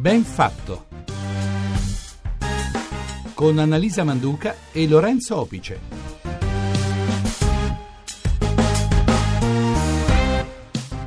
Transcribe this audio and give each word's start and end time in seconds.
Ben 0.00 0.24
fatto. 0.24 0.86
Con 3.34 3.58
Annalisa 3.58 4.02
Manduca 4.02 4.56
e 4.72 4.88
Lorenzo 4.88 5.36
Opice. 5.36 5.78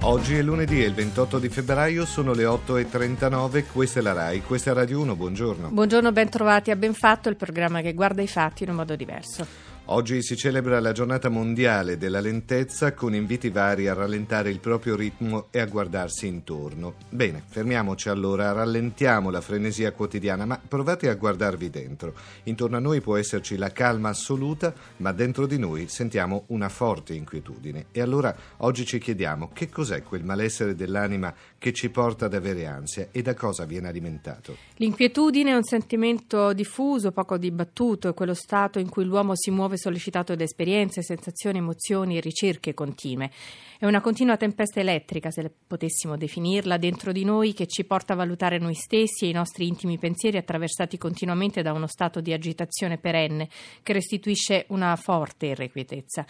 Oggi 0.02 0.36
è 0.36 0.44
lunedì 0.44 0.84
e 0.84 0.86
il 0.86 0.94
28 0.94 1.40
di 1.40 1.50
febbraio 1.50 2.06
sono 2.06 2.34
le 2.34 2.44
8.39, 2.44 3.66
questa 3.71 4.00
è 4.00 4.04
la 4.04 4.14
RAI, 4.14 4.44
questa 4.44 4.70
è 4.70 4.74
Radio 4.76 5.00
1, 5.00 5.16
buongiorno. 5.16 5.70
Buongiorno, 5.70 6.12
ben 6.12 6.30
trovati 6.30 6.70
a 6.70 6.75
Ben 6.75 6.94
Fatto, 6.94 7.30
il 7.30 7.36
programma 7.36 7.82
che 7.82 7.96
guarda 7.96 8.21
i 8.21 8.28
fatti 8.28 8.62
in 8.62 8.70
un 8.70 8.75
modo 8.75 8.96
diverso. 8.96 9.71
Oggi 9.88 10.22
si 10.22 10.38
celebra 10.38 10.80
la 10.80 10.94
giornata 10.94 11.28
mondiale 11.28 11.98
della 11.98 12.22
lentezza 12.22 12.94
con 12.94 13.14
inviti 13.14 13.50
vari 13.50 13.90
a 13.90 13.94
rallentare 13.94 14.50
il 14.50 14.62
proprio 14.62 14.96
ritmo 14.96 15.48
e 15.52 15.60
a 15.60 15.66
guardarsi 15.66 16.26
intorno. 16.26 16.96
Bene, 17.10 17.44
fermiamoci 17.46 18.08
allora, 18.08 18.54
rallentiamo 18.54 19.30
la 19.30 19.41
frenesia 19.41 19.91
quotidiana, 19.91 20.46
ma 20.46 20.58
provate 20.66 21.10
a 21.10 21.16
guardarvi 21.16 21.70
dentro. 21.70 22.14
Intorno 22.44 22.77
a 22.77 22.80
noi 22.80 23.02
può 23.02 23.18
esserci 23.18 23.58
la 23.58 23.74
calma 23.74 24.08
assoluta, 24.08 24.74
ma 24.98 25.12
dentro 25.12 25.46
di 25.46 25.60
noi 25.60 25.90
sentiamo 25.90 26.46
una 26.48 26.70
forte 26.70 27.13
inquietudine. 27.13 27.88
E 27.91 28.00
allora 28.00 28.34
oggi 28.60 28.86
ci 28.86 29.00
chiediamo 29.00 29.50
che 29.52 29.68
cos'è 29.70 30.02
quel 30.02 30.24
malessere 30.24 30.76
dell'anima 30.76 31.36
che 31.63 31.72
ci 31.72 31.90
porta 31.90 32.26
ad 32.26 32.34
avere 32.34 32.66
ansia 32.66 33.08
e 33.13 33.22
da 33.22 33.34
cosa 33.34 33.63
viene 33.63 33.88
alimentato. 33.88 34.58
L'inquietudine 34.76 35.52
è 35.52 35.55
un 35.55 35.63
sentimento 35.63 36.52
diffuso, 36.52 37.13
poco 37.13 37.38
dibattuto, 37.38 38.09
è 38.09 38.13
quello 38.13 38.34
stato 38.34 38.80
in 38.80 38.90
cui 38.90 39.05
l'uomo 39.05 39.31
si 39.34 39.49
muove 39.49 39.77
sollecitato 39.77 40.35
da 40.35 40.44
esperienze, 40.44 41.02
sensazioni, 41.02 41.59
emozioni 41.59 42.18
e 42.18 42.20
ricerche 42.20 42.73
continue. 42.73 43.31
È 43.80 43.85
una 43.85 44.02
continua 44.02 44.35
tempesta 44.35 44.81
elettrica, 44.81 45.32
se 45.32 45.49
potessimo 45.65 46.18
definirla, 46.18 46.76
dentro 46.76 47.13
di 47.13 47.23
noi 47.23 47.54
che 47.54 47.66
ci 47.66 47.85
porta 47.85 48.12
a 48.12 48.18
valutare 48.18 48.57
noi 48.57 48.73
stessi 48.73 49.23
e 49.23 49.29
i 49.29 49.34
nostri 49.34 49.66
intimi 49.66 49.98
pensieri 49.98 50.35
attraversati 50.35 50.98
continuamente 50.98 51.62
da 51.62 51.71
uno 51.71 51.88
stato 51.88 52.20
di 52.20 52.34
agitazione 52.34 52.98
perenne 52.98 53.48
che 53.84 53.93
restituisce 53.93 54.66
una 54.68 54.98
forte 54.98 55.45
irrequietezza. 55.45 56.26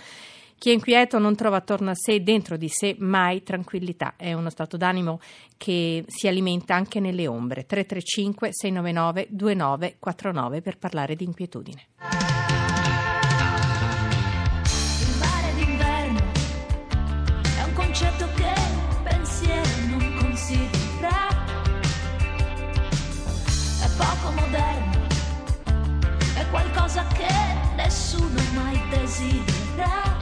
Chi 0.64 0.70
è 0.70 0.74
inquieto 0.76 1.20
non 1.20 1.36
trova 1.36 1.58
attorno 1.58 1.90
a 1.90 1.94
sé, 1.94 2.24
dentro 2.24 2.56
di 2.56 2.70
sé, 2.70 2.96
mai 2.98 3.44
tranquillità. 3.44 4.14
È 4.16 4.32
uno 4.32 4.50
stato 4.50 4.78
d'animo 4.78 5.20
che 5.58 6.06
si 6.08 6.26
alimenta 6.30 6.74
anche 6.74 7.02
nelle 7.02 7.28
ombre. 7.28 7.66
335 7.66 8.48
699 8.54 9.28
2949 9.30 10.62
per 10.62 10.78
parlare 10.78 11.18
di 11.18 11.26
inquietudine. 11.26 11.88
l'estate 29.74 30.13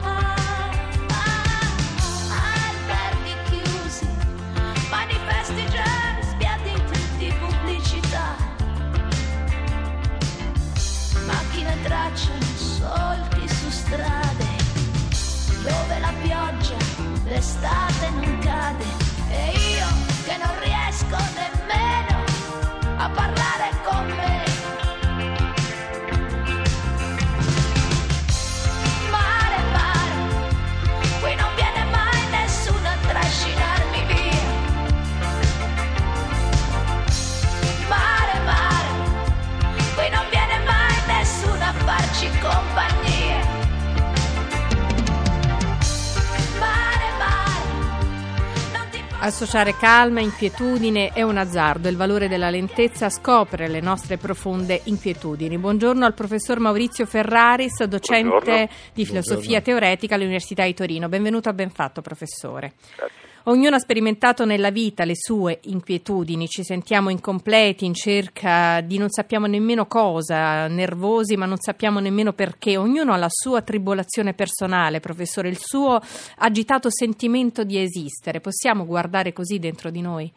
Associare 49.42 49.74
calma, 49.76 50.20
inquietudine 50.20 51.10
è 51.12 51.22
un 51.22 51.36
azzardo. 51.36 51.88
Il 51.88 51.96
valore 51.96 52.28
della 52.28 52.48
lentezza 52.48 53.10
scopre 53.10 53.66
le 53.66 53.80
nostre 53.80 54.16
profonde 54.16 54.82
inquietudini. 54.84 55.58
Buongiorno 55.58 56.04
al 56.06 56.14
professor 56.14 56.60
Maurizio 56.60 57.06
Ferraris, 57.06 57.82
docente 57.82 58.28
Buongiorno. 58.28 58.68
di 58.92 59.04
filosofia 59.04 59.60
Buongiorno. 59.60 59.80
teoretica 59.80 60.14
all'Università 60.14 60.64
di 60.64 60.74
Torino. 60.74 61.08
Benvenuto 61.08 61.48
a 61.48 61.54
Benfatto, 61.54 62.02
professore. 62.02 62.74
Grazie. 62.94 63.21
Ognuno 63.46 63.74
ha 63.74 63.80
sperimentato 63.80 64.44
nella 64.44 64.70
vita 64.70 65.04
le 65.04 65.16
sue 65.16 65.58
inquietudini, 65.62 66.46
ci 66.46 66.62
sentiamo 66.62 67.10
incompleti, 67.10 67.84
in 67.84 67.92
cerca 67.92 68.80
di 68.80 68.98
non 68.98 69.08
sappiamo 69.08 69.46
nemmeno 69.46 69.86
cosa, 69.86 70.68
nervosi 70.68 71.36
ma 71.36 71.46
non 71.46 71.56
sappiamo 71.56 71.98
nemmeno 71.98 72.34
perché. 72.34 72.76
Ognuno 72.76 73.12
ha 73.12 73.16
la 73.16 73.28
sua 73.28 73.60
tribolazione 73.62 74.32
personale, 74.32 75.00
professore, 75.00 75.48
il 75.48 75.58
suo 75.58 76.00
agitato 76.38 76.88
sentimento 76.88 77.64
di 77.64 77.82
esistere. 77.82 78.38
Possiamo 78.38 78.86
guardare 78.86 79.32
così 79.32 79.58
dentro 79.58 79.90
di 79.90 80.00
noi? 80.00 80.32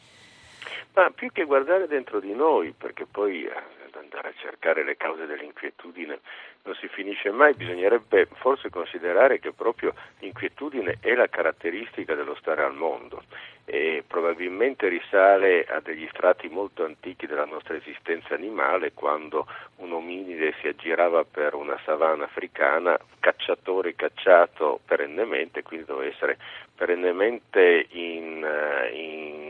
Ma 0.95 1.11
più 1.13 1.29
che 1.31 1.43
guardare 1.43 1.87
dentro 1.87 2.19
di 2.19 2.33
noi, 2.33 2.73
perché 2.75 3.05
poi 3.05 3.45
ad 3.45 3.84
andare 4.05 4.29
a 4.29 4.33
cercare 4.38 4.83
le 4.83 4.95
cause 4.95 5.25
dell'inquietudine 5.25 6.19
non 6.63 6.75
si 6.75 6.88
finisce 6.88 7.29
mai, 7.29 7.53
bisognerebbe 7.53 8.27
forse 8.35 8.69
considerare 8.69 9.39
che 9.39 9.51
proprio 9.51 9.93
l'inquietudine 10.19 10.97
è 10.99 11.13
la 11.13 11.27
caratteristica 11.27 12.16
dello 12.16 12.35
stare 12.35 12.63
al 12.63 12.73
mondo 12.73 13.23
e 13.66 14.03
probabilmente 14.05 14.88
risale 14.88 15.66
a 15.66 15.79
degli 15.79 16.07
strati 16.11 16.47
molto 16.49 16.83
antichi 16.83 17.25
della 17.25 17.45
nostra 17.45 17.75
esistenza 17.75 18.33
animale 18.33 18.93
quando 18.93 19.47
un 19.77 19.91
ominide 19.91 20.53
si 20.59 20.67
aggirava 20.67 21.23
per 21.23 21.53
una 21.55 21.79
savana 21.83 22.25
africana, 22.25 22.97
cacciatore 23.19 23.95
cacciato 23.95 24.79
perennemente, 24.85 25.63
quindi 25.63 25.85
doveva 25.85 26.11
essere 26.11 26.37
perennemente 26.75 27.87
in, 27.89 28.43
eh, 28.43 28.89
in 28.91 29.44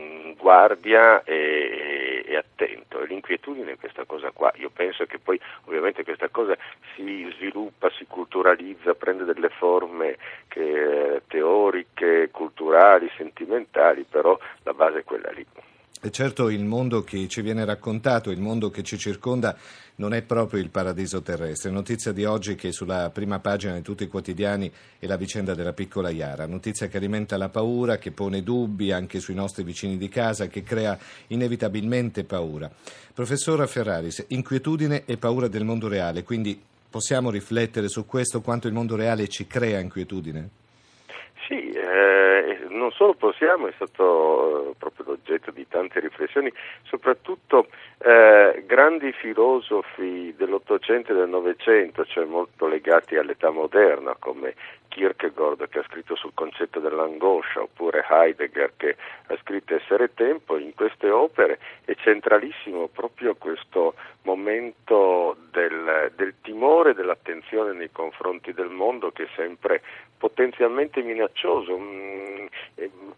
guardia 0.46 1.24
e, 1.24 2.22
e 2.24 2.36
attento. 2.36 3.00
E 3.00 3.06
l'inquietudine 3.06 3.72
è 3.72 3.76
questa 3.76 4.04
cosa 4.04 4.30
qua. 4.30 4.52
Io 4.58 4.70
penso 4.70 5.04
che 5.04 5.18
poi 5.18 5.40
ovviamente 5.64 6.04
questa 6.04 6.28
cosa 6.28 6.56
si 6.94 7.28
sviluppa, 7.34 7.90
si 7.90 8.06
culturalizza, 8.06 8.94
prende 8.94 9.24
delle 9.24 9.48
forme 9.48 10.16
che, 10.46 11.22
teoriche, 11.26 12.28
culturali, 12.30 13.10
sentimentali, 13.16 14.06
però 14.08 14.38
la 14.62 14.72
base 14.72 15.00
è 15.00 15.04
quella 15.04 15.30
lì. 15.32 15.44
E 16.02 16.10
certo 16.10 16.50
il 16.50 16.64
mondo 16.64 17.02
che 17.02 17.26
ci 17.26 17.40
viene 17.40 17.64
raccontato, 17.64 18.30
il 18.30 18.40
mondo 18.40 18.70
che 18.70 18.82
ci 18.82 18.98
circonda 18.98 19.56
non 19.96 20.12
è 20.12 20.22
proprio 20.22 20.60
il 20.60 20.68
paradiso 20.68 21.22
terrestre. 21.22 21.70
Notizia 21.70 22.12
di 22.12 22.24
oggi 22.24 22.54
che 22.54 22.70
sulla 22.70 23.10
prima 23.10 23.38
pagina 23.38 23.74
di 23.74 23.82
tutti 23.82 24.04
i 24.04 24.08
quotidiani 24.08 24.70
è 24.98 25.06
la 25.06 25.16
vicenda 25.16 25.54
della 25.54 25.72
piccola 25.72 26.10
Iara, 26.10 26.46
notizia 26.46 26.88
che 26.88 26.98
alimenta 26.98 27.38
la 27.38 27.48
paura, 27.48 27.96
che 27.96 28.10
pone 28.10 28.42
dubbi 28.42 28.92
anche 28.92 29.20
sui 29.20 29.34
nostri 29.34 29.64
vicini 29.64 29.96
di 29.96 30.08
casa, 30.08 30.48
che 30.48 30.62
crea 30.62 30.98
inevitabilmente 31.28 32.24
paura. 32.24 32.70
Professora 33.14 33.66
Ferraris, 33.66 34.26
inquietudine 34.28 35.04
e 35.06 35.16
paura 35.16 35.48
del 35.48 35.64
mondo 35.64 35.88
reale, 35.88 36.22
quindi 36.22 36.60
possiamo 36.90 37.30
riflettere 37.30 37.88
su 37.88 38.04
questo 38.04 38.42
quanto 38.42 38.66
il 38.66 38.74
mondo 38.74 38.96
reale 38.96 39.28
ci 39.28 39.46
crea 39.46 39.80
inquietudine? 39.80 40.48
Sì, 41.48 41.70
eh, 41.70 42.25
non 42.86 42.92
solo 42.92 43.14
possiamo, 43.14 43.66
è 43.66 43.72
stato 43.74 44.70
eh, 44.70 44.74
proprio 44.78 45.06
l'oggetto 45.08 45.50
di 45.50 45.66
tante 45.66 45.98
riflessioni, 45.98 46.52
soprattutto 46.84 47.66
eh, 47.98 48.62
grandi 48.64 49.10
filosofi 49.12 50.32
dell'Ottocento 50.36 51.10
e 51.10 51.16
del 51.16 51.28
Novecento, 51.28 52.04
cioè 52.04 52.24
molto 52.24 52.68
legati 52.68 53.16
all'età 53.16 53.50
moderna, 53.50 54.14
come 54.16 54.54
Kierkegaard 54.88 55.68
che 55.68 55.80
ha 55.80 55.84
scritto 55.84 56.14
sul 56.14 56.30
concetto 56.32 56.78
dell'angoscia, 56.78 57.60
oppure 57.60 58.04
Heidegger 58.08 58.72
che 58.76 58.96
ha 59.26 59.36
scritto 59.42 59.74
Essere 59.74 60.14
Tempo, 60.14 60.56
in 60.56 60.72
queste 60.74 61.10
opere 61.10 61.58
è 61.84 61.94
centralissimo 61.96 62.88
proprio 62.88 63.34
questo 63.34 63.94
momento 64.22 65.36
del, 65.50 66.12
del 66.14 66.34
timore, 66.40 66.94
dell'attenzione 66.94 67.72
nei 67.72 67.90
confronti 67.90 68.52
del 68.52 68.70
mondo 68.70 69.10
che 69.10 69.24
è 69.24 69.28
sempre 69.34 69.82
potenzialmente 70.16 71.02
minaccioso. 71.02 71.78
Mm, 72.80 73.10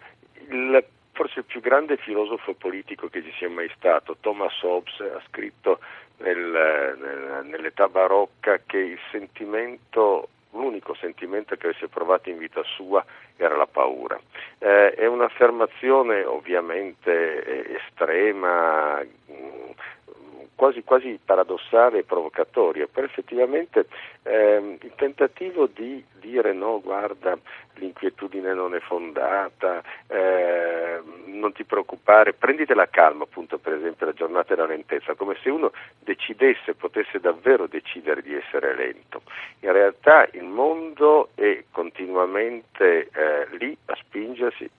il, 0.50 0.84
forse 1.12 1.40
il 1.40 1.44
più 1.44 1.60
grande 1.60 1.96
filosofo 1.96 2.54
politico 2.54 3.08
che 3.08 3.22
ci 3.22 3.32
sia 3.38 3.48
mai 3.48 3.70
stato, 3.76 4.16
Thomas 4.20 4.60
Hobbes, 4.62 5.00
ha 5.00 5.22
scritto 5.28 5.80
nel, 6.18 6.38
nel, 6.38 7.46
nell'età 7.46 7.88
barocca 7.88 8.60
che 8.64 8.78
il 8.78 8.98
sentimento 9.10 10.28
l'unico 10.52 10.94
sentimento 10.94 11.56
che 11.56 11.68
avesse 11.68 11.88
provato 11.88 12.30
in 12.30 12.38
vita 12.38 12.62
sua 12.64 13.04
era 13.36 13.56
la 13.56 13.66
paura. 13.66 14.18
Eh, 14.58 14.94
è 14.94 15.06
un'affermazione 15.06 16.24
ovviamente 16.24 17.44
eh, 17.44 17.74
estrema, 17.76 19.00
mh, 19.00 19.74
quasi, 20.54 20.82
quasi 20.82 21.20
paradossale 21.24 21.98
e 21.98 22.04
provocatoria, 22.04 22.88
però 22.90 23.06
effettivamente 23.06 23.86
ehm, 24.22 24.78
il 24.80 24.92
tentativo 24.96 25.66
di 25.66 26.04
dire 26.28 26.52
no, 26.52 26.80
guarda, 26.80 27.38
l'inquietudine 27.74 28.52
non 28.52 28.74
è 28.74 28.80
fondata, 28.80 29.82
eh, 30.06 31.00
non 31.26 31.52
ti 31.52 31.64
preoccupare, 31.64 32.34
prenditela 32.34 32.88
calma, 32.88 33.24
appunto 33.24 33.58
per 33.58 33.74
esempio 33.74 34.06
la 34.06 34.12
giornata 34.12 34.54
della 34.54 34.66
lentezza, 34.66 35.14
come 35.14 35.36
se 35.42 35.50
uno 35.50 35.72
decidesse, 36.00 36.74
potesse 36.74 37.20
davvero 37.20 37.66
decidere 37.66 38.22
di 38.22 38.34
essere 38.34 38.74
lento. 38.74 39.22
In 39.60 39.72
realtà 39.72 40.28
il 40.32 40.44
mondo 40.44 41.30
è 41.34 41.64
continuamente 41.70 43.08
eh, 43.12 43.46
lì 43.58 43.76
a 43.86 43.96
spingersi 43.96 44.70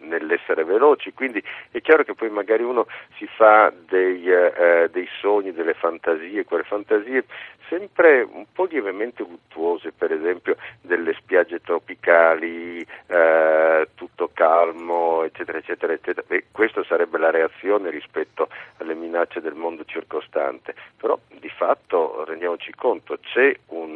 nell'essere 0.00 0.64
veloci, 0.64 1.12
quindi 1.12 1.42
è 1.70 1.80
chiaro 1.80 2.04
che 2.04 2.14
poi 2.14 2.30
magari 2.30 2.62
uno 2.62 2.86
si 3.16 3.26
fa 3.26 3.72
dei, 3.88 4.30
eh, 4.30 4.88
dei 4.90 5.08
sogni, 5.20 5.52
delle 5.52 5.74
fantasie, 5.74 6.44
quelle 6.44 6.64
fantasie 6.64 7.24
sempre 7.68 8.22
un 8.22 8.44
po' 8.52 8.64
lievemente 8.64 9.22
luttuose, 9.22 9.92
per 9.92 10.12
esempio 10.12 10.56
delle 10.80 11.14
spiagge 11.14 11.60
tropicali, 11.60 12.84
eh, 13.06 13.88
tutto 13.94 14.30
calmo, 14.32 15.22
eccetera, 15.24 15.58
eccetera, 15.58 15.92
eccetera. 15.92 16.26
E 16.28 16.46
questa 16.50 16.82
sarebbe 16.84 17.18
la 17.18 17.30
reazione 17.30 17.90
rispetto 17.90 18.48
alle 18.78 18.94
minacce 18.94 19.40
del 19.40 19.54
mondo 19.54 19.84
circostante. 19.84 20.74
Però 20.96 21.18
di 21.28 21.48
fatto 21.48 22.24
rendiamoci 22.24 22.72
conto, 22.74 23.18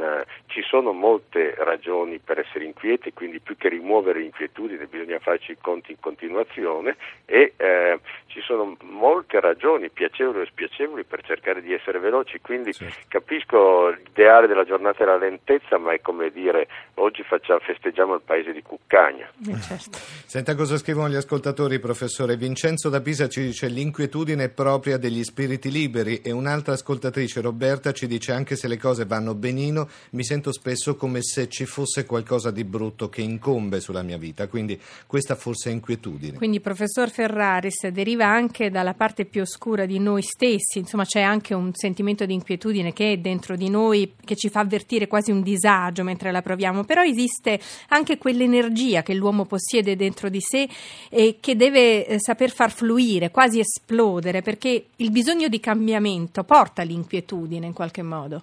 una, 0.05 0.25
ci 0.47 0.63
sono 0.63 0.93
molte 0.93 1.55
ragioni 1.59 2.19
per 2.19 2.39
essere 2.39 2.65
inquieti, 2.65 3.13
quindi 3.13 3.41
più 3.41 3.57
che 3.57 3.69
rimuovere 3.69 4.21
l'inquietudine 4.21 4.87
bisogna 4.87 5.19
farci 5.19 5.53
i 5.53 5.59
conti 5.61 5.93
in 5.93 6.01
continuazione 6.01 6.97
e 7.25 7.55
eh, 7.57 7.99
ci 8.27 8.41
sono 8.41 8.77
molte 8.83 9.41
ragioni, 9.41 9.91
piacevoli 9.91 10.41
o 10.41 10.47
spiacevoli, 10.47 11.05
per 11.05 11.23
cercare 11.23 11.63
di 11.63 11.73
essere 11.73 11.99
veloci, 11.99 12.41
quindi 12.41 12.73
certo. 12.73 13.07
capisco 13.09 13.89
l'ideale 13.89 14.47
della 14.47 14.65
giornata 14.65 15.05
della 15.05 15.17
lentezza, 15.17 15.79
ma 15.79 15.93
è 15.93 16.01
come 16.01 16.31
dire 16.31 16.67
oggi 16.95 17.23
facciamo, 17.23 17.61
festeggiamo 17.61 18.15
il 18.15 18.23
paese 18.25 18.53
di 18.53 18.63
Cuccagna. 18.63 19.31
Eh, 19.49 19.61
certo. 19.61 19.99
Senta 20.27 20.55
cosa 20.55 20.77
scrivono 20.77 21.09
gli 21.09 21.15
ascoltatori, 21.15 21.79
professore. 21.79 22.37
Vincenzo 22.37 22.89
da 22.89 23.01
Pisa 23.01 23.29
ci 23.29 23.41
dice 23.41 23.69
l'inquietudine 23.69 24.45
è 24.45 24.51
propria 24.51 24.99
degli 24.99 25.23
spiriti 25.23 25.71
liberi 25.71 26.21
e 26.21 26.33
un'altra 26.33 26.75
ascoltatrice, 26.75 27.41
Roberta, 27.41 27.93
ci 27.93 28.07
dice 28.07 28.33
anche 28.33 28.57
se 28.57 28.67
le 28.67 28.77
cose 28.77 29.05
vanno 29.05 29.35
benino, 29.35 29.89
mi 30.11 30.25
sento 30.25 30.53
spesso 30.53 30.97
come 30.97 31.23
se 31.23 31.49
ci 31.49 31.65
fosse 31.65 32.07
qualcosa 32.07 32.51
di 32.51 32.65
brutto 32.65 33.09
che 33.09 33.23
incombe 33.23 33.81
sulla 33.81 34.03
mia 34.03 34.19
vita, 34.19 34.47
quindi 34.49 34.81
questa 35.07 35.35
forse 35.35 35.71
è 35.71 35.73
inquietudine. 35.73 36.37
Quindi 36.37 36.61
professor 36.61 37.11
Ferraris 37.11 37.87
deriva 37.89 38.27
anche 38.27 38.71
dalla 38.71 38.95
parte 38.95 39.25
più 39.25 39.43
oscura 39.43 39.87
di 39.87 39.99
noi 39.99 40.23
stessi, 40.23 40.79
insomma 40.79 41.05
c'è 41.05 41.21
anche 41.21 41.55
un 41.55 41.71
sentimento 41.75 42.27
di 42.27 42.35
inquietudine 42.35 42.93
che 42.93 43.13
è 43.13 43.17
dentro 43.19 43.57
di 43.57 43.69
noi, 43.69 44.15
che 44.25 44.37
ci 44.37 44.49
fa 44.49 44.61
avvertire 44.61 45.07
quasi 45.07 45.31
un 45.31 45.43
disagio 45.43 46.03
mentre 46.05 46.31
la 46.31 46.43
proviamo, 46.43 46.85
però 46.85 47.03
esiste 47.03 47.61
anche 47.89 48.19
quell'energia 48.19 49.03
che 49.03 49.15
l'uomo 49.15 49.45
possiede 49.45 49.97
dentro 49.97 50.29
di 50.29 50.41
sé 50.41 50.69
e 51.09 51.39
che 51.41 51.57
deve 51.57 52.07
eh, 52.07 52.17
saper 52.21 52.51
far 52.51 52.73
fluire, 52.73 53.31
quasi 53.31 53.61
esplodere, 53.61 54.43
perché 54.43 54.87
il 54.97 55.11
bisogno 55.11 55.49
di 55.49 55.61
cambiamento 55.61 56.45
porta 56.45 56.83
all'inquietudine 56.83 57.67
in 57.67 57.73
qualche 57.73 58.03
modo. 58.03 58.43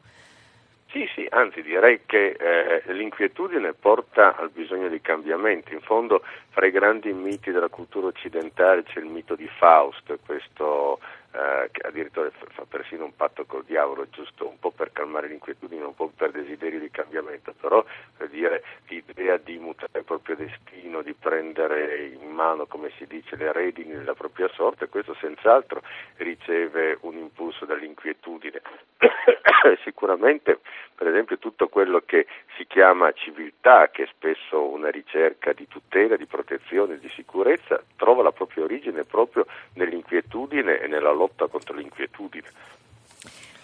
Sì, 0.92 1.08
sì, 1.16 1.26
anzi 1.30 1.62
direi 1.62 2.02
che 2.06 2.36
eh, 2.38 2.94
l'inquietudine 2.94 3.72
porta 3.72 4.36
al 4.36 4.50
bisogno 4.50 4.90
di 4.90 5.00
cambiamenti. 5.00 5.74
In 5.74 5.80
fondo 5.80 6.22
fra 6.50 6.66
i 6.66 6.72
grandi 6.72 7.14
miti 7.14 7.52
della 7.52 7.70
cultura 7.70 8.08
occidentale 8.08 8.84
c'è 8.84 9.00
il 9.00 9.06
mito 9.06 9.36
di 9.36 9.48
Faust, 9.48 10.20
questo 10.26 11.00
eh, 11.34 11.70
che 11.72 11.88
addirittura 11.88 12.30
fa 12.30 12.66
persino 12.68 13.06
un 13.06 13.16
patto 13.16 13.46
col 13.46 13.64
diavolo, 13.64 14.06
giusto 14.10 14.50
un 14.50 14.60
po' 14.60 14.72
per 14.72 14.92
calmare 14.92 15.28
l'inquietudine, 15.28 15.84
un 15.84 15.96
po' 15.96 16.12
per 16.14 16.32
desiderio 16.32 16.80
di 16.80 16.92
cambiamento, 16.92 17.54
però 17.58 17.84
per 18.18 18.28
dire 18.28 18.62
l'idea 18.88 19.38
di 19.38 19.58
mutare 19.58 20.00
il 20.00 20.04
proprio 20.04 20.36
destino, 20.36 21.02
di 21.02 21.14
prendere 21.14 22.08
in 22.08 22.32
mano, 22.32 22.66
come 22.66 22.92
si 22.98 23.08
dice, 23.08 23.38
le 23.38 23.54
redini 23.54 23.94
della 23.94 24.14
propria 24.14 24.50
sorte, 24.50 24.90
questo 24.90 25.16
senz'altro 25.22 25.82
riceve 26.18 26.98
un 27.02 27.16
impulso 27.16 27.64
dall'inquietudine. 27.64 28.62
Sicuramente, 29.84 30.60
per 30.96 31.08
esempio, 31.08 31.38
tutto 31.38 31.68
quello 31.70 32.02
che 32.06 32.28
si 32.58 32.66
chiama 32.68 33.12
civiltà, 33.14 33.90
che 33.90 34.04
è 34.04 34.08
spesso 34.08 34.62
una 34.68 34.90
ricerca 34.90 35.54
di 35.54 35.68
tutela, 35.68 36.18
di 36.18 36.26
protezione, 36.26 37.00
di 37.00 37.10
sicurezza, 37.10 37.82
trova 37.96 38.22
la 38.22 38.32
propria 38.32 38.64
origine 38.66 39.04
proprio 39.06 39.46
nell'inquietudine 39.76 40.80
e 40.80 40.88
nella 40.88 41.12
lotta 41.12 41.21
contro 41.48 41.76
l'inquietudine. 41.76 42.48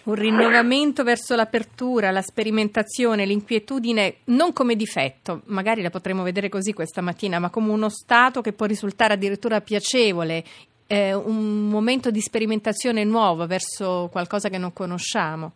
Un 0.04 0.14
rinnovamento 0.14 1.04
verso 1.04 1.34
l'apertura, 1.34 2.10
la 2.10 2.22
sperimentazione, 2.22 3.26
l'inquietudine 3.26 4.18
non 4.24 4.54
come 4.54 4.74
difetto, 4.74 5.42
magari 5.46 5.82
la 5.82 5.90
potremo 5.90 6.22
vedere 6.22 6.48
così 6.48 6.72
questa 6.72 7.02
mattina, 7.02 7.38
ma 7.38 7.50
come 7.50 7.70
uno 7.70 7.90
stato 7.90 8.40
che 8.40 8.54
può 8.54 8.64
risultare 8.64 9.14
addirittura 9.14 9.60
piacevole, 9.60 10.44
eh, 10.86 11.12
un 11.12 11.68
momento 11.68 12.10
di 12.10 12.20
sperimentazione 12.22 13.04
nuovo 13.04 13.46
verso 13.46 14.08
qualcosa 14.10 14.48
che 14.48 14.56
non 14.56 14.72
conosciamo. 14.72 15.52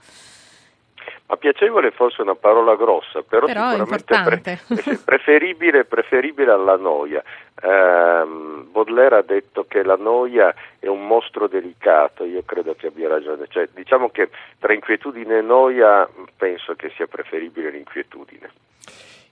Ma 1.32 1.38
piacevole 1.38 1.88
è 1.88 1.92
forse 1.92 2.20
una 2.20 2.34
parola 2.34 2.76
grossa, 2.76 3.22
però, 3.22 3.46
però 3.46 3.70
sicuramente 3.70 4.20
pre- 4.22 4.98
preferibile, 5.02 5.86
preferibile, 5.86 6.50
alla 6.50 6.76
noia. 6.76 7.22
Eh, 7.58 8.24
Baudelaire 8.70 9.16
ha 9.16 9.22
detto 9.22 9.64
che 9.66 9.82
la 9.82 9.96
noia 9.96 10.54
è 10.78 10.88
un 10.88 11.06
mostro 11.06 11.48
delicato, 11.48 12.24
io 12.24 12.42
credo 12.44 12.74
che 12.74 12.88
abbia 12.88 13.08
ragione, 13.08 13.46
cioè, 13.48 13.66
diciamo 13.72 14.10
che 14.10 14.28
tra 14.58 14.74
inquietudine 14.74 15.38
e 15.38 15.40
noia 15.40 16.06
penso 16.36 16.74
che 16.74 16.92
sia 16.96 17.06
preferibile 17.06 17.70
l'inquietudine. 17.70 18.50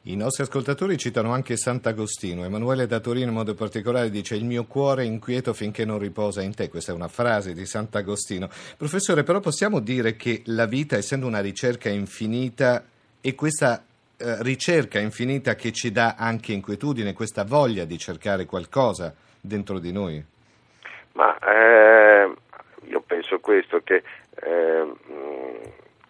I 0.04 0.16
nostri 0.16 0.44
ascoltatori 0.44 0.96
citano 0.96 1.30
anche 1.30 1.58
Sant'Agostino. 1.58 2.46
Emanuele 2.46 2.86
da 2.86 3.00
Torino 3.00 3.28
in 3.28 3.34
modo 3.34 3.52
particolare 3.52 4.08
dice 4.08 4.34
il 4.34 4.46
mio 4.46 4.64
cuore 4.64 5.02
è 5.02 5.04
inquieto 5.04 5.52
finché 5.52 5.84
non 5.84 5.98
riposa 5.98 6.40
in 6.40 6.54
te. 6.54 6.70
Questa 6.70 6.92
è 6.92 6.94
una 6.94 7.08
frase 7.08 7.52
di 7.52 7.66
Sant'Agostino. 7.66 8.48
Professore, 8.78 9.24
però 9.24 9.40
possiamo 9.40 9.78
dire 9.78 10.16
che 10.16 10.40
la 10.46 10.64
vita, 10.64 10.96
essendo 10.96 11.26
una 11.26 11.42
ricerca 11.42 11.90
infinita, 11.90 12.82
e 13.20 13.34
questa 13.34 13.84
eh, 14.16 14.42
ricerca 14.42 14.98
infinita 14.98 15.54
che 15.54 15.70
ci 15.70 15.92
dà 15.92 16.14
anche 16.16 16.54
inquietudine, 16.54 17.12
questa 17.12 17.44
voglia 17.44 17.84
di 17.84 17.98
cercare 17.98 18.46
qualcosa 18.46 19.14
dentro 19.38 19.78
di 19.78 19.92
noi? 19.92 20.24
Ma 21.12 21.36
eh, 21.40 22.34
io 22.88 23.00
penso 23.02 23.38
questo, 23.40 23.82
che 23.84 24.02
eh, 24.34 24.92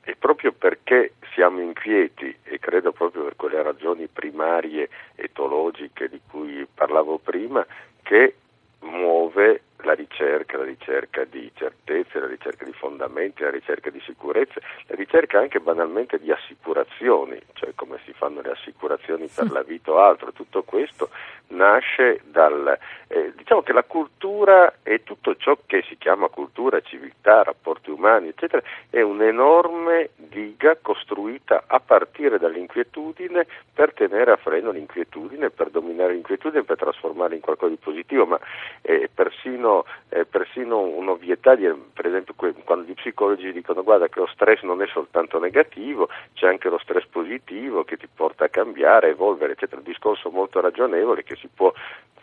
è 0.03 0.15
proprio 0.15 0.53
perché 0.53 1.15
siamo 1.33 1.61
inquieti 1.61 2.35
e 2.43 2.59
credo 2.59 2.93
proprio 2.93 3.25
per 3.25 3.37
quelle 3.37 3.63
ragioni 3.63 4.07
primarie 4.07 4.89
etologiche 5.15 6.09
di 6.09 6.21
cui 6.29 6.67
parlavo 6.73 7.19
prima 7.19 7.65
che 8.03 8.35
muove 8.81 9.63
la 9.85 9.95
ricerca, 9.95 10.57
la 10.57 10.65
ricerca 10.65 11.25
di 11.25 11.51
certezze, 11.55 12.19
la 12.19 12.27
ricerca 12.27 12.65
di 12.65 12.73
fondamenti, 12.73 13.43
la 13.43 13.51
ricerca 13.51 13.91
di 13.91 14.01
sicurezze, 14.05 14.61
la 14.87 14.95
ricerca 14.95 15.39
anche 15.39 15.61
banalmente 15.61 16.19
di 16.19 16.31
assicurazioni, 16.31 17.41
cioè 17.55 17.73
come 17.75 17.99
si 18.05 18.13
fanno 18.13 18.41
le 18.41 18.51
assicurazioni 18.51 19.29
per 19.33 19.51
la 19.51 19.63
vita 19.63 19.93
o 19.93 19.99
altro, 19.99 20.33
tutto 20.33 20.63
questo 20.63 21.11
nasce 21.51 22.21
dal... 22.25 22.79
Eh, 23.09 23.33
diciamo 23.35 23.63
che 23.63 23.73
la 23.73 23.83
cultura 23.83 24.75
e 24.85 25.03
tutto 25.03 25.35
ciò 25.37 25.59
che 25.67 25.83
si 25.89 25.97
chiama 25.99 26.29
cultura, 26.29 26.81
civiltà, 26.81 27.43
rapporti 27.43 27.91
umani, 27.91 28.29
eccetera, 28.29 28.63
è 28.89 29.01
un'enorme 29.01 30.11
diga 30.15 30.77
costruita 30.81 31.65
a 31.67 31.81
partire 31.81 32.39
dall'inquietudine 32.39 33.47
per 33.73 33.93
tenere 33.95 34.31
a 34.31 34.37
freno 34.37 34.71
l'inquietudine, 34.71 35.51
per 35.51 35.71
dominare 35.71 36.13
l'inquietudine, 36.13 36.63
per 36.63 36.77
trasformarla 36.77 37.35
in 37.35 37.41
qualcosa 37.41 37.73
di 37.73 37.79
positivo, 37.83 38.27
ma 38.27 38.39
eh, 38.83 39.09
persino, 39.13 39.70
eh, 40.09 40.25
persino 40.25 40.81
un'ovvietà, 40.81 41.55
di, 41.55 41.67
per 41.93 42.07
esempio 42.07 42.35
quando 42.65 42.85
gli 42.85 42.95
psicologi 42.95 43.53
dicono 43.53 43.83
guarda 43.83 44.09
che 44.09 44.21
lo 44.21 44.29
stress 44.33 44.63
non 44.63 44.83
è 44.83 44.87
soltanto 44.93 45.39
negativo, 45.39 46.09
c'è 46.35 46.47
anche 46.47 46.69
lo 46.69 46.79
stress 46.79 47.07
positivo 47.07 47.85
che 47.85 47.97
ti 47.97 48.09
porta 48.13 48.47
a 48.47 48.49
cambiare, 48.49 49.11
evolvere, 49.11 49.53
eccetera, 49.53 49.81
un 49.81 49.87
discorso 49.87 50.31
molto 50.31 50.61
ragionevole 50.61 51.23
che 51.23 51.37
si 51.37 51.49
può 51.53 51.73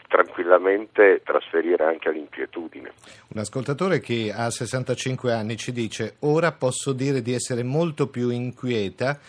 tranquillamente 0.07 1.21
trasferire 1.23 1.83
anche 1.83 2.09
all'inquietudine. 2.09 2.91
Un 3.33 3.39
ascoltatore 3.39 3.99
che 3.99 4.33
ha 4.35 4.49
65 4.49 5.33
anni 5.33 5.57
ci 5.57 5.71
dice 5.71 6.15
ora 6.21 6.51
posso 6.53 6.93
dire 6.93 7.21
di 7.21 7.33
essere 7.33 7.63
molto 7.63 8.07
più 8.07 8.29
inquieta 8.29 9.19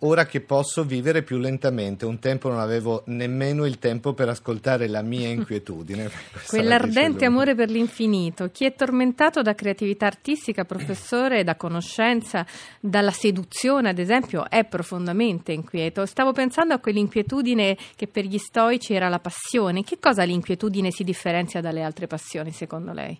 ora 0.00 0.26
che 0.26 0.40
posso 0.40 0.84
vivere 0.84 1.22
più 1.22 1.38
lentamente. 1.38 2.04
Un 2.04 2.18
tempo 2.18 2.48
non 2.48 2.58
avevo 2.58 3.02
nemmeno 3.06 3.64
il 3.64 3.78
tempo 3.78 4.12
per 4.12 4.28
ascoltare 4.28 4.88
la 4.88 5.02
mia 5.02 5.28
inquietudine. 5.28 6.10
Quell'ardente 6.46 7.24
amore 7.24 7.54
per 7.54 7.70
l'infinito. 7.70 8.50
Chi 8.50 8.64
è 8.64 8.74
tormentato 8.74 9.42
da 9.42 9.54
creatività 9.54 10.06
artistica, 10.06 10.64
professore, 10.66 11.44
da 11.44 11.56
conoscenza, 11.56 12.44
dalla 12.80 13.12
seduzione, 13.12 13.88
ad 13.88 13.98
esempio, 13.98 14.48
è 14.50 14.64
profondamente 14.64 15.52
inquieto. 15.52 16.04
Stavo 16.04 16.32
pensando 16.32 16.74
a 16.74 16.78
quell'inquietudine 16.78 17.76
che 17.94 18.06
per 18.06 18.24
gli 18.24 18.38
stoici 18.38 18.94
era 18.94 19.08
la 19.08 19.20
passione. 19.20 19.82
Che 19.82 19.98
cosa 19.98 20.24
l'inquietudine 20.24 20.90
si 20.90 21.04
differenzia 21.04 21.60
dalle 21.60 21.82
altre 21.82 22.06
passioni, 22.06 22.50
secondo 22.52 22.92
lei? 22.92 23.18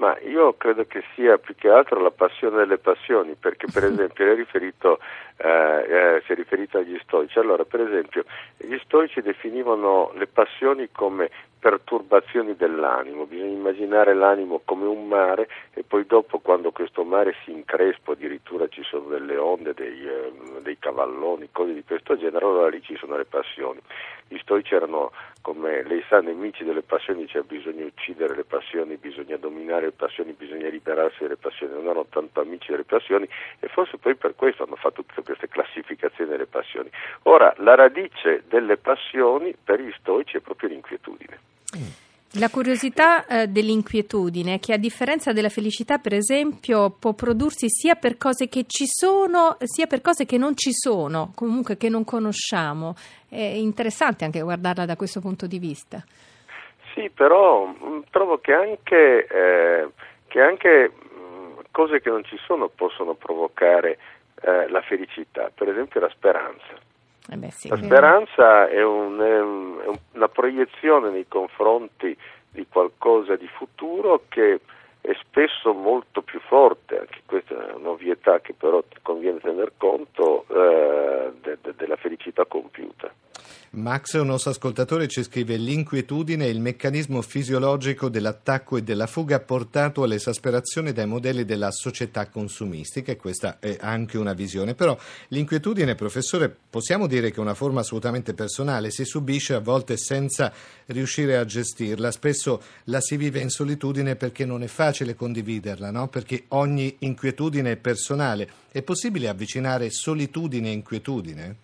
Ma 0.00 0.18
io 0.20 0.54
credo 0.54 0.86
che 0.86 1.04
sia 1.14 1.36
più 1.36 1.54
che 1.54 1.68
altro 1.68 2.00
la 2.00 2.10
passione 2.10 2.56
delle 2.56 2.78
passioni, 2.78 3.34
perché 3.34 3.66
per 3.70 3.84
esempio 3.92 4.24
lei 4.24 4.32
è 4.32 4.36
riferito, 4.36 4.98
eh, 5.36 5.46
eh, 5.46 6.22
si 6.24 6.32
è 6.32 6.34
riferito 6.34 6.78
agli 6.78 6.98
stoici. 7.02 7.38
Allora, 7.38 7.64
per 7.66 7.82
esempio, 7.82 8.24
gli 8.56 8.78
stoici 8.82 9.20
definivano 9.20 10.12
le 10.14 10.26
passioni 10.26 10.88
come 10.90 11.30
perturbazioni 11.60 12.56
dell'animo, 12.56 13.26
bisogna 13.26 13.52
immaginare 13.52 14.14
l'animo 14.14 14.62
come 14.64 14.86
un 14.86 15.06
mare 15.06 15.46
e 15.74 15.84
poi 15.84 16.06
dopo 16.06 16.38
quando 16.38 16.72
questo 16.72 17.04
mare 17.04 17.34
si 17.44 17.52
increspa, 17.52 18.12
addirittura 18.12 18.66
ci 18.68 18.82
sono 18.82 19.08
delle 19.08 19.36
onde, 19.36 19.74
dei, 19.74 20.08
eh, 20.08 20.32
dei 20.62 20.78
cavalloni, 20.78 21.50
cose 21.52 21.74
di 21.74 21.84
questo 21.84 22.16
genere, 22.16 22.44
allora 22.44 22.70
lì 22.70 22.80
ci 22.82 22.96
sono 22.96 23.16
le 23.16 23.26
passioni. 23.26 23.78
Gli 24.26 24.38
stoici 24.38 24.74
erano, 24.74 25.12
come 25.42 25.82
lei 25.82 26.02
sa, 26.08 26.20
nemici 26.20 26.64
delle 26.64 26.82
passioni, 26.82 27.26
cioè 27.26 27.42
bisogna 27.42 27.84
uccidere 27.84 28.34
le 28.34 28.44
passioni, 28.44 28.96
bisogna 28.96 29.36
dominare 29.36 29.86
le 29.86 29.92
passioni, 29.92 30.32
bisogna 30.32 30.68
liberarsi 30.68 31.18
delle 31.20 31.36
passioni, 31.36 31.74
non 31.74 31.84
erano 31.84 32.06
tanto 32.08 32.40
amici 32.40 32.70
delle 32.70 32.84
passioni 32.84 33.28
e 33.58 33.68
forse 33.68 33.98
poi 33.98 34.14
per 34.14 34.34
questo 34.34 34.62
hanno 34.62 34.76
fatto 34.76 35.04
tutte 35.04 35.22
queste 35.22 35.48
classificazioni 35.48 36.30
delle 36.30 36.46
passioni. 36.46 36.90
Ora, 37.24 37.52
la 37.58 37.74
radice 37.74 38.44
delle 38.48 38.78
passioni 38.78 39.54
per 39.62 39.80
gli 39.80 39.92
stoici 39.98 40.36
è 40.36 40.40
proprio 40.40 40.70
l'inquietudine. 40.70 41.49
La 42.34 42.48
curiosità 42.48 43.26
eh, 43.26 43.48
dell'inquietudine, 43.48 44.60
che 44.60 44.72
a 44.72 44.76
differenza 44.76 45.32
della 45.32 45.48
felicità, 45.48 45.98
per 45.98 46.14
esempio, 46.14 46.90
può 46.90 47.12
prodursi 47.12 47.68
sia 47.68 47.96
per 47.96 48.16
cose 48.16 48.48
che 48.48 48.66
ci 48.68 48.86
sono, 48.86 49.56
sia 49.64 49.88
per 49.88 50.00
cose 50.00 50.26
che 50.26 50.38
non 50.38 50.56
ci 50.56 50.70
sono, 50.72 51.32
comunque 51.34 51.76
che 51.76 51.88
non 51.88 52.04
conosciamo. 52.04 52.94
È 53.28 53.40
interessante 53.40 54.24
anche 54.24 54.40
guardarla 54.40 54.84
da 54.84 54.94
questo 54.94 55.18
punto 55.20 55.48
di 55.48 55.58
vista. 55.58 56.04
Sì, 56.94 57.10
però 57.10 57.66
mh, 57.66 58.04
trovo 58.10 58.38
che 58.38 58.52
anche, 58.52 59.26
eh, 59.26 59.88
che 60.28 60.40
anche 60.40 60.88
mh, 60.88 61.62
cose 61.72 62.00
che 62.00 62.10
non 62.10 62.24
ci 62.24 62.36
sono 62.46 62.68
possono 62.68 63.14
provocare 63.14 63.98
eh, 64.42 64.68
la 64.68 64.82
felicità, 64.82 65.50
per 65.52 65.68
esempio 65.68 65.98
la 65.98 66.10
speranza. 66.10 66.88
Eh 67.28 67.36
beh, 67.36 67.50
sì, 67.50 67.68
La 67.68 67.76
speranza 67.76 68.68
è, 68.68 68.82
un- 68.82 69.18
è 69.20 69.40
un- 69.40 69.80
è 69.82 69.86
un- 69.86 69.98
una 70.14 70.28
proiezione 70.28 71.10
nei 71.10 71.26
confronti 71.28 72.16
di 72.50 72.66
qualcosa 72.68 73.36
di 73.36 73.46
futuro 73.46 74.22
che 74.28 74.60
è 75.00 75.12
spesso 75.20 75.72
molto 75.72 76.22
più 76.22 76.40
forte, 76.40 76.98
anche 76.98 77.22
questa 77.26 77.70
è 77.70 77.72
un'ovvietà 77.72 78.40
che 78.40 78.54
però 78.54 78.82
conviene 79.02 79.40
tener 79.40 79.72
conto 79.76 80.44
eh, 80.48 81.32
de- 81.40 81.58
de- 81.62 81.74
della 81.76 81.96
felicità 81.96 82.44
compiuta. 82.44 83.12
Max, 83.72 84.14
un 84.14 84.26
nostro 84.26 84.50
ascoltatore, 84.50 85.06
ci 85.06 85.22
scrive 85.22 85.54
l'inquietudine 85.54 86.44
è 86.44 86.48
il 86.48 86.60
meccanismo 86.60 87.22
fisiologico 87.22 88.08
dell'attacco 88.08 88.76
e 88.76 88.82
della 88.82 89.06
fuga 89.06 89.38
portato 89.38 90.02
all'esasperazione 90.02 90.92
dai 90.92 91.06
modelli 91.06 91.44
della 91.44 91.70
società 91.70 92.28
consumistica 92.28 93.12
e 93.12 93.16
questa 93.16 93.60
è 93.60 93.76
anche 93.80 94.18
una 94.18 94.32
visione. 94.32 94.74
Però 94.74 94.98
l'inquietudine, 95.28 95.94
professore, 95.94 96.52
possiamo 96.68 97.06
dire 97.06 97.30
che 97.30 97.36
è 97.36 97.40
una 97.40 97.54
forma 97.54 97.78
assolutamente 97.78 98.34
personale, 98.34 98.90
si 98.90 99.04
subisce 99.04 99.54
a 99.54 99.60
volte 99.60 99.96
senza 99.96 100.52
riuscire 100.86 101.36
a 101.36 101.44
gestirla, 101.44 102.10
spesso 102.10 102.60
la 102.86 103.00
si 103.00 103.16
vive 103.16 103.38
in 103.38 103.50
solitudine 103.50 104.16
perché 104.16 104.44
non 104.44 104.64
è 104.64 104.66
facile 104.66 104.89
condividerla, 105.14 105.90
no? 105.90 106.08
perché 106.08 106.44
ogni 106.48 106.96
inquietudine 107.00 107.72
è 107.72 107.76
personale. 107.76 108.48
È 108.72 108.82
possibile 108.82 109.28
avvicinare 109.28 109.90
solitudine 109.90 110.68
e 110.68 110.72
inquietudine? 110.72 111.56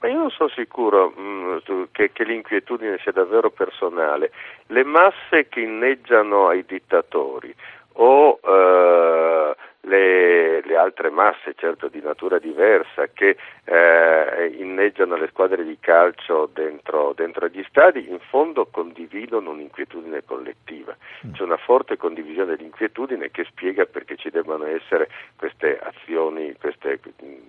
Ma 0.00 0.08
io 0.08 0.18
non 0.18 0.30
sono 0.30 0.50
sicuro 0.50 1.10
mh, 1.10 1.62
tu- 1.64 1.88
che, 1.90 2.12
che 2.12 2.24
l'inquietudine 2.24 2.98
sia 3.02 3.12
davvero 3.12 3.50
personale. 3.50 4.32
Le 4.66 4.84
masse 4.84 5.48
che 5.48 5.60
inneggiano 5.60 6.48
ai 6.48 6.64
dittatori 6.66 7.54
o 7.94 8.38
eh, 8.42 9.56
le, 9.84 10.62
le 10.62 10.76
altre 10.76 11.10
masse, 11.10 11.54
certo 11.56 11.88
di 11.88 12.00
natura 12.00 12.38
diversa, 12.38 13.08
che 13.12 13.36
eh, 13.64 14.54
inneggiano 14.58 15.16
le 15.16 15.28
squadre 15.28 15.64
di 15.64 15.78
calcio 15.80 16.48
dentro, 16.52 17.12
dentro 17.14 17.46
agli 17.46 17.64
stadi, 17.68 18.08
in 18.08 18.18
fondo 18.18 18.66
condividono 18.66 19.50
un'inquietudine 19.50 20.24
collettiva. 20.24 20.96
C'è 21.32 21.42
una 21.42 21.56
forte 21.56 21.96
condivisione 21.96 22.56
dell'inquietudine 22.56 23.30
che 23.30 23.44
spiega 23.44 23.86
perché 23.86 24.16
ci 24.16 24.30
debbano 24.30 24.66
essere 24.66 25.08
queste 25.36 25.78
azioni, 25.78 26.54
queste, 26.60 27.00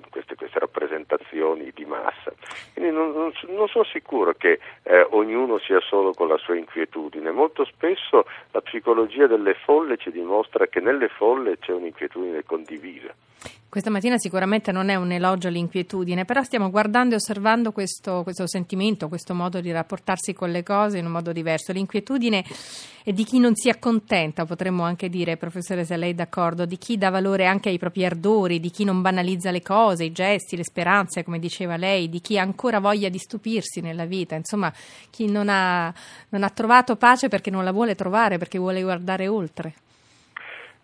queste, 0.10 0.36
queste 0.36 0.60
rappresentazioni 0.60 1.72
di 1.74 1.86
massa. 1.86 2.34
Quindi 2.74 2.92
non, 2.92 3.12
non, 3.12 3.32
non 3.48 3.68
sono 3.68 3.84
sicuro 3.84 4.34
che 4.34 4.60
eh, 4.84 5.06
ognuno 5.12 5.58
sia 5.60 5.80
solo 5.82 6.14
con 6.14 6.28
la 6.28 6.38
sua 6.38 6.56
inquietudine. 6.56 7.32
Molto 7.32 7.66
spesso 7.66 8.26
la 8.52 8.62
psicologia 8.62 9.28
delle 9.28 9.54
folle 9.54 9.98
ci 9.98 10.12
dimostra 10.12 10.68
che 10.68 10.80
nelle 10.80 11.10
folle 11.10 11.58
c'è 11.60 11.72
un'inquietudine 11.74 12.25
condivisa. 12.46 13.14
Questa 13.76 13.92
mattina 13.92 14.18
sicuramente 14.18 14.72
non 14.72 14.88
è 14.88 14.96
un 14.96 15.12
elogio 15.12 15.50
all'inquietudine, 15.50 16.24
però 16.24 16.42
stiamo 16.44 16.70
guardando 16.70 17.14
e 17.14 17.18
osservando 17.18 17.74
questo, 17.74 18.24
questo 18.24 18.48
sentimento, 18.48 19.10
questo 19.10 19.34
modo 19.34 19.60
di 19.60 19.70
rapportarsi 19.70 20.34
con 20.34 20.50
le 20.50 20.64
cose 20.64 21.00
in 21.00 21.06
un 21.06 21.12
modo 21.12 21.34
diverso. 21.34 21.74
L'inquietudine 21.74 22.42
è 23.04 23.12
di 23.12 23.26
chi 23.26 23.38
non 23.38 23.54
si 23.54 23.68
accontenta, 23.68 24.46
potremmo 24.46 24.84
anche 24.84 25.10
dire, 25.10 25.36
professore, 25.36 25.84
se 25.84 25.98
lei 25.98 26.12
è 26.12 26.14
d'accordo, 26.14 26.66
di 26.66 26.78
chi 26.78 26.98
dà 26.98 27.10
valore 27.10 27.48
anche 27.48 27.68
ai 27.68 27.78
propri 27.78 28.06
ardori, 28.06 28.62
di 28.62 28.70
chi 28.70 28.86
non 28.86 29.02
banalizza 29.02 29.52
le 29.52 29.62
cose, 29.62 30.06
i 30.06 30.14
gesti, 30.14 30.56
le 30.56 30.64
speranze, 30.64 31.26
come 31.26 31.38
diceva 31.38 31.76
lei, 31.76 32.08
di 32.08 32.22
chi 32.22 32.40
ha 32.40 32.44
ancora 32.44 32.80
voglia 32.80 33.10
di 33.10 33.18
stupirsi 33.18 33.82
nella 33.82 34.06
vita, 34.06 34.36
insomma, 34.36 34.72
chi 35.10 35.30
non 35.30 35.50
ha, 35.50 35.94
non 36.30 36.44
ha 36.44 36.50
trovato 36.50 36.96
pace 36.96 37.28
perché 37.28 37.50
non 37.50 37.66
la 37.66 37.74
vuole 37.74 37.94
trovare, 37.94 38.38
perché 38.38 38.58
vuole 38.58 38.82
guardare 38.82 39.28
oltre. 39.28 39.74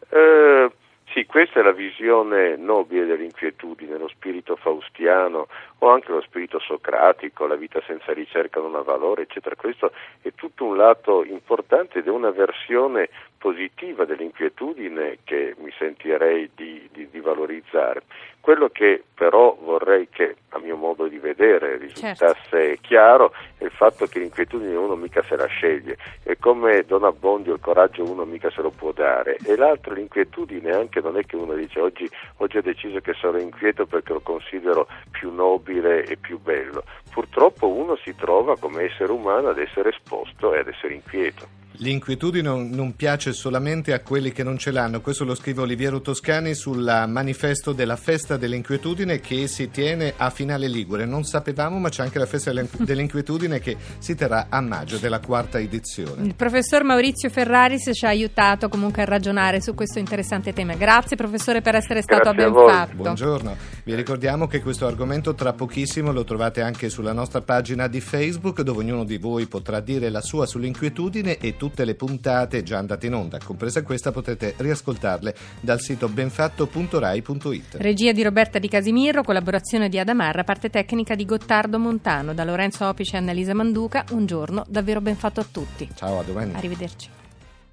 Eh, 0.10 0.72
sì, 1.14 1.26
questa 1.26 1.60
è 1.60 1.64
la 1.64 1.74
visione 1.74 2.56
nobile 2.56 3.06
dell'inquietudine, 3.06 3.98
lo 3.98 4.08
spirito 4.08 4.56
faustiano 4.56 5.48
o 5.80 5.90
anche 5.90 6.12
lo 6.12 6.22
spirito 6.22 6.60
socratico, 6.60 7.48
la 7.48 7.56
vita 7.56 7.82
senza 7.86 8.14
ricerca 8.14 8.62
non 8.62 8.76
ha 8.76 8.82
valore, 8.82 9.24
eccetera. 9.24 9.56
Questo 9.56 9.92
è 10.22 10.32
tutto 10.34 10.64
un 10.64 10.78
lato 10.78 11.24
importante 11.26 12.00
ed 12.00 12.08
è 12.08 12.10
una 12.10 12.32
versione 12.32 13.10
positiva 13.38 14.06
dell'inquietudine 14.06 15.18
che 15.24 15.56
mi 15.58 15.72
sentirei 15.78 16.50
di, 16.56 16.88
di, 16.94 17.10
di 17.10 17.20
valorizzare. 17.20 18.04
Quello 18.42 18.70
che 18.70 19.04
però 19.14 19.56
vorrei 19.62 20.10
che, 20.10 20.36
a 20.50 20.58
mio 20.58 20.76
modo 20.76 21.08
di 21.08 21.20
vedere, 21.20 21.78
risultasse 21.78 22.80
chiaro 22.82 23.34
è 23.56 23.66
il 23.66 23.72
fatto 23.72 24.08
che 24.08 24.18
l'inquietudine 24.18 24.76
uno 24.76 24.96
mica 24.96 25.24
se 25.30 25.36
la 25.36 25.46
sceglie, 25.46 25.96
è 26.24 26.36
come 26.40 26.84
Don 26.88 27.04
Abbondio 27.04 27.54
il 27.54 27.60
coraggio 27.60 28.04
uno 28.04 28.26
mica 28.26 28.50
se 28.50 28.64
lo 28.64 28.72
può 28.72 28.92
dare, 28.94 29.38
e 29.46 29.56
l'altro 29.56 29.94
l'inquietudine 29.94 30.72
anche 30.72 31.02
non 31.02 31.18
è 31.18 31.24
che 31.24 31.36
uno 31.36 31.54
dice 31.54 31.80
oggi, 31.80 32.10
oggi 32.38 32.58
ho 32.58 32.62
deciso 32.64 33.00
che 33.00 33.14
sarò 33.14 33.38
inquieto 33.38 33.86
perché 33.86 34.12
lo 34.12 34.22
considero 34.22 34.88
più 35.12 35.32
nobile 35.32 36.04
e 36.04 36.18
più 36.18 36.40
bello. 36.40 36.84
Purtroppo 37.12 37.68
uno 37.68 37.96
si 37.98 38.16
trova 38.16 38.58
come 38.58 38.86
essere 38.86 39.12
umano 39.12 39.50
ad 39.50 39.60
essere 39.60 39.90
esposto 39.90 40.56
e 40.56 40.60
ad 40.60 40.68
essere 40.68 40.96
inquieto. 40.96 41.61
L'inquietudine 41.82 42.48
non- 42.48 42.94
piace 42.96 43.34
solamente 43.34 43.92
a 43.94 44.02
quelli 44.02 44.32
che 44.32 44.44
non 44.44 44.60
ce 44.60 44.70
l'hanno, 44.70 45.02
questo 45.02 45.24
lo 45.24 45.34
scrive 45.34 45.62
Oliviero 45.62 46.00
Toscani 46.00 46.54
sul 46.54 46.84
manifesto 47.08 47.72
della 47.72 47.96
festa 47.96 48.38
dell'inquietudine 48.38 49.20
che 49.20 49.48
si 49.48 49.72
tiene 49.72 50.14
a 50.16 50.30
Finale 50.30 50.68
Ligure. 50.68 51.06
Non 51.06 51.24
sapevamo, 51.24 51.80
ma 51.80 51.90
c'è 51.90 52.04
anche 52.04 52.20
la 52.20 52.28
festa 52.28 52.52
dell'in- 52.52 52.70
dell'inquietudine 52.78 53.60
che 53.60 53.78
si 53.98 54.14
terrà 54.14 54.46
a 54.50 54.62
maggio 54.62 54.98
della 54.98 55.20
quarta 55.20 55.58
edizione. 55.58 56.24
Il 56.28 56.36
professor 56.36 56.84
Maurizio 56.84 57.30
Ferraris 57.32 57.90
ci 57.94 58.06
ha 58.06 58.10
aiutato 58.10 58.70
comunque 58.70 59.02
a 59.02 59.06
ragionare 59.06 59.60
su 59.60 59.74
questo 59.74 59.98
interessante 59.98 60.54
tema. 60.54 60.76
Grazie 60.76 61.16
professore 61.16 61.62
per 61.62 61.74
essere 61.74 62.04
stato 62.04 62.32
Grazie 62.32 62.44
a 62.44 62.52
ben 62.52 62.68
fatto. 62.68 62.96
Buongiorno, 62.96 63.56
vi 63.84 63.96
ricordiamo 63.96 64.48
che 64.48 64.62
questo 64.62 64.86
argomento 64.86 65.34
tra 65.34 65.54
pochissimo 65.54 66.12
lo 66.12 66.24
trovate 66.24 66.62
anche 66.62 66.90
sulla 66.90 67.14
nostra 67.14 67.42
pagina 67.42 67.88
di 67.88 68.00
Facebook 68.00 68.62
dove 68.62 68.80
ognuno 68.80 69.04
di 69.04 69.18
voi 69.18 69.48
potrà 69.48 69.80
dire 69.80 70.10
la 70.10 70.22
sua 70.22 70.46
sull'inquietudine 70.46 71.38
e 71.38 71.58
tutte 71.58 71.86
le 71.86 71.96
puntate 71.96 72.64
già 72.64 72.78
andate 72.78 73.08
in 73.08 73.16
onda, 73.16 73.40
compresa 73.44 73.82
questa 73.84 74.12
potete 74.12 74.54
riascoltarle 74.58 75.36
dal 75.60 75.80
sito 75.80 76.08
benfatto.rai.it. 76.08 77.76
Regia 77.78 78.12
di 78.12 78.24
Roberta 78.24 78.60
Di 78.60 78.68
Casimiro, 78.68 79.24
collaborazione 79.24 79.90
di 79.90 80.00
Adamarra, 80.00 80.44
parte 80.44 80.70
tecnica 80.70 81.16
di 81.16 81.26
Gottardo 81.26 81.80
Montano, 81.80 82.34
da 82.34 82.44
Lorenzo 82.44 82.88
Opice 82.88 83.16
e 83.16 83.20
Annalisa 83.20 83.54
Manduca. 83.54 84.06
Un 84.12 84.26
giorno 84.26 84.64
davvero 84.68 85.02
ben 85.02 85.16
fatto 85.16 85.40
a 85.40 85.46
tutti. 85.50 85.90
Ciao, 85.96 86.20
a 86.20 86.24
domani. 86.24 86.54
Arrivederci. 86.54 87.21